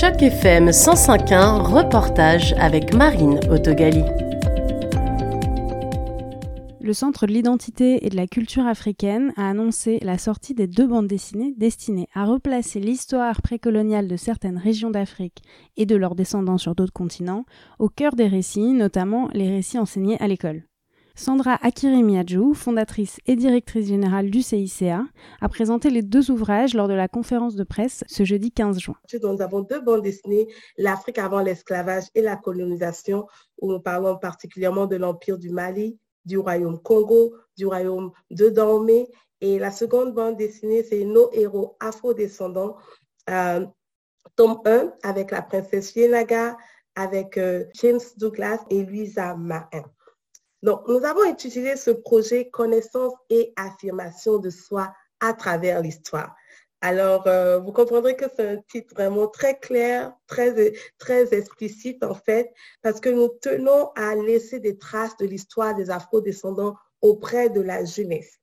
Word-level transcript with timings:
Choc 0.00 0.22
FM 0.22 0.70
105.1, 0.70 1.60
reportage 1.60 2.54
avec 2.54 2.94
Marine 2.94 3.38
Autogali. 3.50 4.02
Le 6.80 6.94
Centre 6.94 7.26
de 7.26 7.32
l'identité 7.32 8.06
et 8.06 8.08
de 8.08 8.16
la 8.16 8.26
culture 8.26 8.66
africaine 8.66 9.34
a 9.36 9.50
annoncé 9.50 9.98
la 10.00 10.16
sortie 10.16 10.54
des 10.54 10.66
deux 10.66 10.86
bandes 10.86 11.06
dessinées 11.06 11.52
destinées 11.58 12.08
à 12.14 12.24
replacer 12.24 12.80
l'histoire 12.80 13.42
précoloniale 13.42 14.08
de 14.08 14.16
certaines 14.16 14.56
régions 14.56 14.90
d'Afrique 14.90 15.42
et 15.76 15.84
de 15.84 15.96
leurs 15.96 16.14
descendants 16.14 16.56
sur 16.56 16.74
d'autres 16.74 16.94
continents 16.94 17.44
au 17.78 17.90
cœur 17.90 18.16
des 18.16 18.26
récits, 18.26 18.72
notamment 18.72 19.28
les 19.34 19.50
récits 19.50 19.78
enseignés 19.78 20.16
à 20.18 20.28
l'école. 20.28 20.62
Sandra 21.20 21.58
Akirimiadjou, 21.60 22.54
fondatrice 22.54 23.18
et 23.26 23.36
directrice 23.36 23.88
générale 23.88 24.30
du 24.30 24.40
CICA, 24.40 25.02
a 25.42 25.48
présenté 25.50 25.90
les 25.90 26.00
deux 26.00 26.30
ouvrages 26.30 26.72
lors 26.72 26.88
de 26.88 26.94
la 26.94 27.08
conférence 27.08 27.56
de 27.56 27.62
presse 27.62 28.04
ce 28.06 28.24
jeudi 28.24 28.50
15 28.50 28.78
juin. 28.78 28.94
Nous 29.22 29.42
avons 29.42 29.60
deux 29.60 29.82
bandes 29.82 30.00
dessinées, 30.00 30.48
L'Afrique 30.78 31.18
avant 31.18 31.40
l'esclavage 31.40 32.04
et 32.14 32.22
la 32.22 32.36
colonisation, 32.36 33.26
où 33.60 33.70
nous 33.70 33.80
parlons 33.80 34.16
particulièrement 34.16 34.86
de 34.86 34.96
l'Empire 34.96 35.36
du 35.36 35.50
Mali, 35.50 35.98
du 36.24 36.38
Royaume 36.38 36.80
Congo, 36.80 37.34
du 37.54 37.66
Royaume 37.66 38.12
de 38.30 38.48
Dahomey. 38.48 39.06
Et 39.42 39.58
la 39.58 39.72
seconde 39.72 40.14
bande 40.14 40.38
dessinée, 40.38 40.82
c'est 40.84 41.04
Nos 41.04 41.30
héros 41.34 41.76
afro-descendants, 41.80 42.76
euh, 43.28 43.66
tome 44.36 44.62
1, 44.64 44.94
avec 45.02 45.32
la 45.32 45.42
princesse 45.42 45.94
Yenaga, 45.94 46.56
avec 46.94 47.36
euh, 47.36 47.66
James 47.74 48.00
Douglas 48.16 48.64
et 48.70 48.86
Louisa 48.86 49.36
Mahin. 49.36 49.84
Donc, 50.62 50.86
nous 50.88 51.04
avons 51.04 51.24
utilisé 51.24 51.76
ce 51.76 51.90
projet 51.90 52.50
connaissance 52.50 53.14
et 53.30 53.52
affirmation 53.56 54.38
de 54.38 54.50
soi 54.50 54.92
à 55.20 55.32
travers 55.32 55.80
l'histoire. 55.80 56.34
Alors, 56.82 57.26
euh, 57.26 57.58
vous 57.58 57.72
comprendrez 57.72 58.16
que 58.16 58.24
c'est 58.34 58.48
un 58.48 58.56
titre 58.56 58.94
vraiment 58.94 59.28
très 59.28 59.58
clair, 59.58 60.12
très, 60.26 61.34
explicite 61.34 62.02
en 62.02 62.14
fait, 62.14 62.50
parce 62.80 63.00
que 63.00 63.10
nous 63.10 63.28
tenons 63.42 63.90
à 63.96 64.14
laisser 64.14 64.60
des 64.60 64.78
traces 64.78 65.16
de 65.18 65.26
l'histoire 65.26 65.74
des 65.74 65.90
afro-descendants 65.90 66.76
auprès 67.02 67.50
de 67.50 67.60
la 67.60 67.84
jeunesse. 67.84 68.38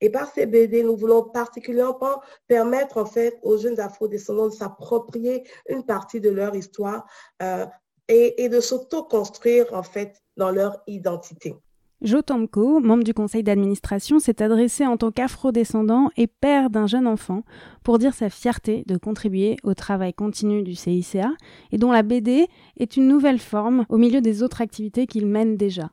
Et 0.00 0.10
par 0.10 0.32
ces 0.32 0.46
BD, 0.46 0.82
nous 0.82 0.96
voulons 0.96 1.22
particulièrement 1.22 2.22
permettre 2.48 2.96
en 2.96 3.06
fait 3.06 3.38
aux 3.42 3.58
jeunes 3.58 3.78
afro-descendants 3.78 4.48
de 4.48 4.54
s'approprier 4.54 5.46
une 5.68 5.84
partie 5.84 6.20
de 6.20 6.30
leur 6.30 6.54
histoire 6.56 7.06
euh, 7.42 7.66
et, 8.08 8.48
de 8.48 8.60
s'auto-construire 8.60 9.72
en 9.72 9.82
fait 9.82 10.21
dans 10.36 10.50
leur 10.50 10.78
identité. 10.86 11.54
Jo 12.00 12.20
Tomko, 12.20 12.80
membre 12.80 13.04
du 13.04 13.14
conseil 13.14 13.44
d'administration, 13.44 14.18
s'est 14.18 14.42
adressé 14.42 14.84
en 14.84 14.96
tant 14.96 15.12
qu'afro-descendant 15.12 16.10
et 16.16 16.26
père 16.26 16.68
d'un 16.68 16.88
jeune 16.88 17.06
enfant 17.06 17.44
pour 17.84 17.98
dire 17.98 18.12
sa 18.12 18.28
fierté 18.28 18.82
de 18.86 18.96
contribuer 18.96 19.56
au 19.62 19.74
travail 19.74 20.12
continu 20.12 20.64
du 20.64 20.74
CICA 20.74 21.30
et 21.70 21.78
dont 21.78 21.92
la 21.92 22.02
BD 22.02 22.48
est 22.76 22.96
une 22.96 23.06
nouvelle 23.06 23.38
forme 23.38 23.86
au 23.88 23.98
milieu 23.98 24.20
des 24.20 24.42
autres 24.42 24.62
activités 24.62 25.06
qu'il 25.06 25.26
mène 25.26 25.56
déjà. 25.56 25.90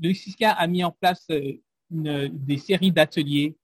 Le 0.00 0.12
CICA 0.12 0.50
a 0.50 0.66
mis 0.66 0.82
en 0.82 0.90
place 0.90 1.28
euh, 1.30 2.28
des 2.32 2.58
séries 2.58 2.90
d'ateliers 2.90 3.56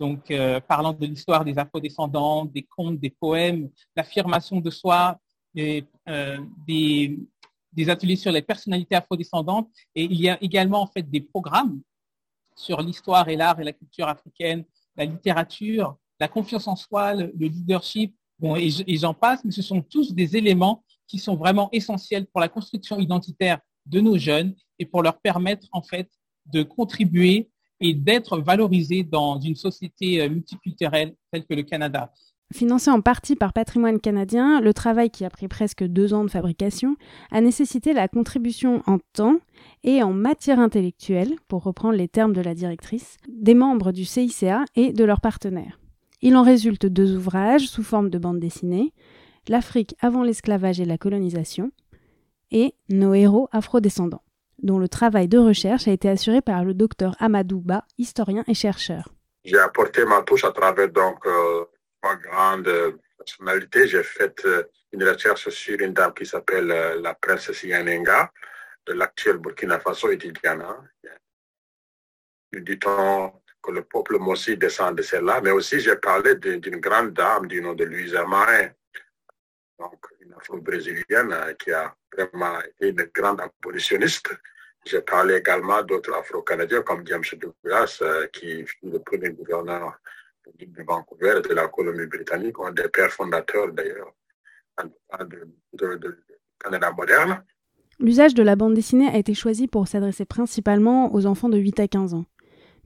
donc 0.00 0.30
euh, 0.30 0.60
parlant 0.60 0.94
de 0.94 1.06
l'histoire 1.06 1.44
des 1.44 1.58
afro-descendants, 1.58 2.46
des 2.46 2.62
contes, 2.62 2.98
des 2.98 3.10
poèmes, 3.10 3.68
l'affirmation 3.94 4.58
de 4.58 4.70
soi, 4.70 5.20
des, 5.54 5.84
euh, 6.08 6.38
des, 6.66 7.18
des 7.72 7.88
ateliers 7.88 8.16
sur 8.16 8.32
les 8.32 8.42
personnalités 8.42 8.94
afrodescendantes 8.94 9.70
et 9.94 10.04
il 10.04 10.20
y 10.20 10.28
a 10.28 10.42
également 10.42 10.82
en 10.82 10.86
fait 10.86 11.08
des 11.08 11.20
programmes 11.20 11.80
sur 12.56 12.80
l'histoire 12.80 13.28
et 13.28 13.36
l'art 13.36 13.58
et 13.60 13.64
la 13.64 13.72
culture 13.72 14.08
africaine, 14.08 14.64
la 14.96 15.04
littérature, 15.04 15.96
la 16.18 16.28
confiance 16.28 16.68
en 16.68 16.76
soi, 16.76 17.14
le, 17.14 17.32
leadership, 17.38 18.14
bon, 18.38 18.56
et, 18.56 18.70
j'en 18.98 19.14
passe, 19.14 19.44
mais 19.44 19.52
ce 19.52 19.62
sont 19.62 19.80
tous 19.80 20.14
des 20.14 20.36
éléments 20.36 20.84
qui 21.06 21.18
sont 21.18 21.36
vraiment 21.36 21.68
essentiels 21.72 22.26
pour 22.26 22.40
la 22.40 22.48
construction 22.48 22.98
identitaire 22.98 23.58
de 23.86 24.00
nos 24.00 24.18
jeunes 24.18 24.54
et 24.78 24.84
pour 24.84 25.02
leur 25.02 25.18
permettre 25.20 25.66
en 25.72 25.82
fait 25.82 26.08
de 26.46 26.62
contribuer 26.62 27.50
et 27.80 27.94
d'être 27.94 28.38
valorisés 28.38 29.02
dans 29.02 29.40
une 29.40 29.56
société 29.56 30.20
euh, 30.20 30.28
multiculturelle 30.28 31.14
telle 31.32 31.46
que 31.46 31.54
le 31.54 31.62
Canada. 31.62 32.12
Financé 32.52 32.90
en 32.90 33.00
partie 33.00 33.36
par 33.36 33.52
Patrimoine 33.52 34.00
canadien, 34.00 34.60
le 34.60 34.74
travail 34.74 35.10
qui 35.10 35.24
a 35.24 35.30
pris 35.30 35.46
presque 35.46 35.84
deux 35.84 36.14
ans 36.14 36.24
de 36.24 36.30
fabrication 36.30 36.96
a 37.30 37.40
nécessité 37.40 37.92
la 37.92 38.08
contribution 38.08 38.82
en 38.86 38.98
temps 39.12 39.38
et 39.84 40.02
en 40.02 40.12
matière 40.12 40.58
intellectuelle, 40.58 41.36
pour 41.46 41.62
reprendre 41.62 41.94
les 41.94 42.08
termes 42.08 42.32
de 42.32 42.40
la 42.40 42.54
directrice, 42.54 43.18
des 43.28 43.54
membres 43.54 43.92
du 43.92 44.04
CICA 44.04 44.64
et 44.74 44.92
de 44.92 45.04
leurs 45.04 45.20
partenaires. 45.20 45.78
Il 46.22 46.36
en 46.36 46.42
résulte 46.42 46.86
deux 46.86 47.16
ouvrages 47.16 47.68
sous 47.68 47.84
forme 47.84 48.10
de 48.10 48.18
bande 48.18 48.40
dessinée, 48.40 48.92
L'Afrique 49.48 49.96
avant 50.00 50.22
l'esclavage 50.22 50.80
et 50.80 50.84
la 50.84 50.98
colonisation 50.98 51.70
et 52.50 52.74
Nos 52.88 53.14
héros 53.14 53.48
afrodescendants, 53.52 54.22
dont 54.62 54.78
le 54.78 54.88
travail 54.88 55.28
de 55.28 55.38
recherche 55.38 55.88
a 55.88 55.92
été 55.92 56.08
assuré 56.08 56.42
par 56.42 56.64
le 56.64 56.74
docteur 56.74 57.14
Amadou 57.20 57.60
Ba, 57.60 57.84
historien 57.96 58.44
et 58.48 58.54
chercheur. 58.54 59.08
J'ai 59.44 59.58
apporté 59.58 60.04
ma 60.04 60.20
touche 60.22 60.44
à 60.44 60.52
travers 60.52 60.90
donc 60.90 61.24
euh, 61.26 61.64
ma 62.02 62.16
grande 62.16 62.98
personnalité, 63.18 63.86
j'ai 63.86 64.02
fait 64.02 64.44
euh, 64.44 64.64
une 64.92 65.04
recherche 65.04 65.48
sur 65.50 65.78
une 65.80 65.92
dame 65.92 66.14
qui 66.14 66.26
s'appelle 66.26 66.70
euh, 66.70 67.00
la 67.00 67.14
princesse 67.14 67.62
Yanenga 67.62 68.32
de 68.86 68.92
l'actuel 68.94 69.38
Burkina 69.38 69.78
Faso 69.78 70.10
et 70.10 70.16
du 70.16 70.32
Ghana. 70.32 70.82
Dit-on 72.52 73.32
que 73.62 73.70
le 73.70 73.82
peuple 73.82 74.16
aussi 74.16 74.56
descend 74.56 74.96
de 74.96 75.02
celle-là, 75.02 75.40
mais 75.42 75.50
aussi 75.50 75.80
j'ai 75.80 75.96
parlé 75.96 76.34
d'une 76.36 76.80
grande 76.80 77.12
dame 77.12 77.46
du 77.46 77.60
nom 77.60 77.74
de 77.74 77.84
Louisa 77.84 78.24
Marin, 78.24 78.70
donc 79.78 80.06
une 80.20 80.32
afro-brésilienne 80.32 81.32
euh, 81.32 81.54
qui 81.54 81.72
a 81.72 81.94
vraiment 82.12 82.60
été 82.60 82.88
une 82.88 83.10
grande 83.14 83.40
abolitionniste. 83.40 84.30
J'ai 84.86 85.02
parlé 85.02 85.34
également 85.34 85.82
d'autres 85.82 86.14
afro-canadiens 86.14 86.82
comme 86.82 87.06
James 87.06 87.22
Douglas, 87.34 88.02
qui 88.32 88.64
fut 88.64 88.78
le 88.90 88.98
premier 88.98 89.28
gouverneur 89.28 90.00
de 90.58 90.82
Vancouver 90.82 91.34
et 91.38 91.48
de 91.48 91.54
la 91.54 91.68
colonie 91.68 92.06
britannique, 92.06 92.56
un 92.64 92.72
des 92.72 92.88
pères 92.88 93.10
fondateurs 93.10 93.72
d'ailleurs 93.72 94.14
de, 95.24 96.18
Canada 96.58 96.92
moderne. 96.92 97.42
L'usage 97.98 98.34
de 98.34 98.42
la 98.42 98.56
bande 98.56 98.74
dessinée 98.74 99.08
a 99.08 99.16
été 99.16 99.34
choisi 99.34 99.66
pour 99.66 99.88
s'adresser 99.88 100.24
principalement 100.24 101.14
aux 101.14 101.26
enfants 101.26 101.48
de 101.48 101.58
8 101.58 101.80
à 101.80 101.88
15 101.88 102.14
ans. 102.14 102.24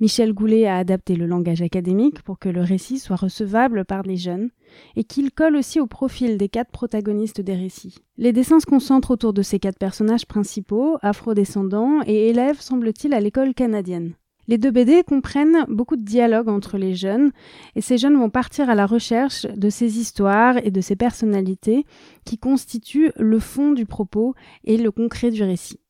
Michel 0.00 0.32
Goulet 0.32 0.66
a 0.66 0.76
adapté 0.76 1.14
le 1.14 1.26
langage 1.26 1.62
académique 1.62 2.22
pour 2.22 2.40
que 2.40 2.48
le 2.48 2.62
récit 2.62 2.98
soit 2.98 3.16
recevable 3.16 3.84
par 3.84 4.02
les 4.02 4.16
jeunes 4.16 4.50
et 4.96 5.04
qu'il 5.04 5.30
colle 5.30 5.54
aussi 5.54 5.78
au 5.78 5.86
profil 5.86 6.36
des 6.36 6.48
quatre 6.48 6.72
protagonistes 6.72 7.40
des 7.40 7.54
récits. 7.54 7.98
Les 8.16 8.32
dessins 8.32 8.58
se 8.58 8.66
concentrent 8.66 9.12
autour 9.12 9.32
de 9.32 9.42
ces 9.42 9.60
quatre 9.60 9.78
personnages 9.78 10.26
principaux, 10.26 10.98
afro-descendants 11.00 12.00
et 12.06 12.28
élèves, 12.28 12.60
semble-t-il, 12.60 13.14
à 13.14 13.20
l'école 13.20 13.54
canadienne. 13.54 14.14
Les 14.46 14.58
deux 14.58 14.70
BD 14.70 15.02
comprennent 15.04 15.64
beaucoup 15.68 15.96
de 15.96 16.04
dialogues 16.04 16.48
entre 16.48 16.76
les 16.76 16.94
jeunes 16.94 17.30
et 17.76 17.80
ces 17.80 17.96
jeunes 17.96 18.16
vont 18.16 18.30
partir 18.30 18.68
à 18.68 18.74
la 18.74 18.86
recherche 18.86 19.46
de 19.46 19.70
ces 19.70 19.98
histoires 19.98 20.58
et 20.64 20.70
de 20.70 20.80
ces 20.80 20.96
personnalités 20.96 21.86
qui 22.24 22.36
constituent 22.36 23.12
le 23.16 23.38
fond 23.38 23.72
du 23.72 23.86
propos 23.86 24.34
et 24.64 24.76
le 24.76 24.90
concret 24.90 25.30
du 25.30 25.42
récit. 25.42 25.80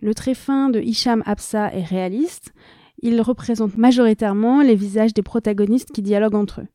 Le 0.00 0.12
trait 0.12 0.34
fin 0.34 0.70
de 0.70 0.80
Hicham 0.80 1.22
Absa 1.24 1.72
est 1.72 1.84
réaliste. 1.84 2.52
Il 3.00 3.20
représente 3.20 3.76
majoritairement 3.78 4.60
les 4.60 4.74
visages 4.74 5.14
des 5.14 5.22
protagonistes 5.22 5.92
qui 5.92 6.02
dialoguent 6.02 6.34
entre 6.34 6.62
eux. 6.62 6.68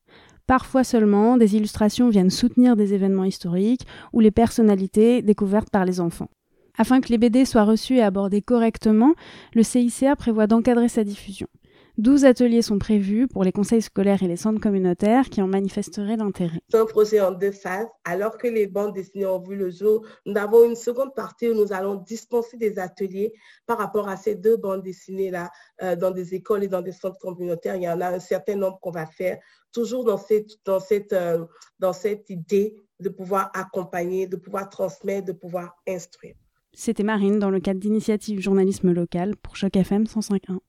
Parfois 0.47 0.84
seulement, 0.84 1.38
des 1.38 1.56
illustrations 1.56 2.09
viennent 2.09 2.31
soutenir 2.31 2.75
des 2.75 2.96
événements 2.96 3.25
historiques 3.25 3.85
ou 4.13 4.19
les 4.19 4.31
personnalités 4.31 5.22
découvertes 5.22 5.69
par 5.69 5.85
les 5.85 6.00
enfants. 6.00 6.29
Afin 6.79 7.01
que 7.01 7.09
les 7.09 7.17
BD 7.17 7.44
soient 7.44 7.66
reçus 7.66 7.97
et 7.97 8.01
abordés 8.01 8.41
correctement, 8.41 9.13
le 9.53 9.63
CICA 9.63 10.16
prévoit 10.16 10.47
d'encadrer 10.47 10.88
sa 10.88 11.03
diffusion. 11.03 11.47
12 11.97 12.23
ateliers 12.23 12.62
sont 12.62 12.79
prévus 12.79 13.28
pour 13.28 13.44
les 13.44 13.51
conseils 13.51 13.81
scolaires 13.81 14.23
et 14.23 14.29
les 14.29 14.38
centres 14.38 14.62
communautaires 14.62 15.29
qui 15.29 15.41
en 15.41 15.47
manifesteraient 15.47 16.16
l'intérêt. 16.16 16.62
C'est 16.69 16.79
un 16.79 16.85
projet 16.85 17.19
en 17.19 17.31
deux 17.31 17.52
phases. 17.52 17.87
Alors 18.05 18.37
que 18.37 18.47
les 18.47 18.66
bandes 18.66 18.93
dessinées 18.93 19.26
ont 19.26 19.41
vu 19.41 19.58
le 19.58 19.70
jour, 19.70 20.05
nous 20.26 20.37
avons 20.37 20.64
une 20.64 20.78
seconde 20.78 21.14
partie 21.14 21.49
où 21.49 21.53
nous 21.53 21.73
allons 21.73 21.96
dispenser 21.96 22.55
des 22.55 22.79
ateliers 22.79 23.34
par 23.66 23.78
rapport 23.78 24.08
à 24.08 24.16
ces 24.16 24.35
deux 24.35 24.55
bandes 24.55 24.81
dessinées-là 24.81 25.49
euh, 25.84 25.97
dans 25.97 26.11
des 26.11 26.34
écoles 26.34 26.64
et 26.64 26.70
dans 26.70 26.81
des 26.81 26.93
centres 26.93 27.20
communautaires. 27.20 27.76
Il 27.76 27.84
y 27.84 27.90
en 27.90 27.99
a 27.99 28.08
un 28.08 28.20
certain 28.20 28.55
nombre 28.55 28.79
qu'on 28.79 28.91
va 28.91 29.05
faire, 29.05 29.37
toujours 29.73 30.05
dans 30.05 30.17
cette, 30.17 30.52
dans 30.64 30.79
cette, 30.79 31.11
euh, 31.11 31.43
dans 31.79 31.91
cette 31.91 32.29
idée 32.29 32.73
de 33.02 33.09
pouvoir 33.09 33.52
accompagner, 33.53 34.28
de 34.28 34.37
pouvoir 34.37 34.70
transmettre, 34.70 35.26
de 35.26 35.34
pouvoir 35.34 35.76
instruire. 35.85 36.35
C'était 36.73 37.03
Marine 37.03 37.39
dans 37.39 37.49
le 37.49 37.59
cadre 37.59 37.79
d'initiative 37.79 38.39
journalisme 38.39 38.91
local 38.91 39.35
pour 39.35 39.55
Choc 39.55 39.75
FM 39.75 40.03
105.1. 40.03 40.59